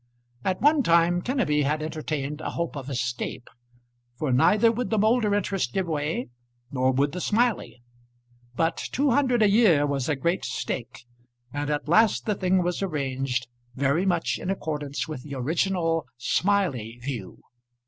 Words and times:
At 0.43 0.61
one 0.63 0.81
time 0.81 1.21
Kenneby 1.21 1.61
had 1.61 1.83
entertained 1.83 2.41
a 2.41 2.49
hope 2.49 2.75
of 2.75 2.89
escape; 2.89 3.47
for 4.17 4.31
neither 4.33 4.71
would 4.71 4.89
the 4.89 4.97
Moulder 4.97 5.35
interest 5.35 5.73
give 5.73 5.85
way, 5.85 6.29
nor 6.71 6.91
would 6.91 7.11
the 7.11 7.21
Smiley. 7.21 7.83
But 8.55 8.77
two 8.77 9.11
hundred 9.11 9.43
a 9.43 9.47
year 9.47 9.85
was 9.85 10.09
a 10.09 10.15
great 10.15 10.43
stake, 10.43 11.05
and 11.53 11.69
at 11.69 11.87
last 11.87 12.25
the 12.25 12.33
thing 12.33 12.63
was 12.63 12.81
arranged, 12.81 13.45
very 13.75 14.07
much 14.07 14.39
in 14.39 14.49
accordance 14.49 15.07
with 15.07 15.21
the 15.21 15.35
original 15.35 16.07
Smiley 16.17 16.97
view. 17.03 17.37